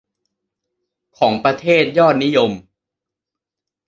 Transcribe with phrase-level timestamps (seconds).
[1.17, 2.51] ของประเทศยอดนิยม